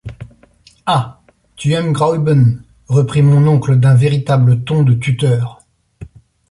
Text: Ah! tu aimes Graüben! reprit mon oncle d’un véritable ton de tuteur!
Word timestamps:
Ah! 0.87 1.21
tu 1.55 1.73
aimes 1.73 1.93
Graüben! 1.93 2.63
reprit 2.87 3.21
mon 3.21 3.45
oncle 3.45 3.75
d’un 3.79 3.93
véritable 3.93 4.63
ton 4.63 4.81
de 4.81 4.95
tuteur! 4.95 5.61